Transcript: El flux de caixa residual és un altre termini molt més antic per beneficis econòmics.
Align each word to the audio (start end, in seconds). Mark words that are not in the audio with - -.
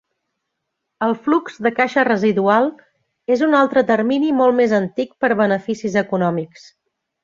El 1.07 1.13
flux 1.27 1.59
de 1.67 1.73
caixa 1.81 2.07
residual 2.09 2.71
és 3.37 3.45
un 3.51 3.55
altre 3.61 3.87
termini 3.95 4.35
molt 4.43 4.61
més 4.65 4.77
antic 4.83 5.17
per 5.25 5.35
beneficis 5.47 6.03
econòmics. 6.07 6.71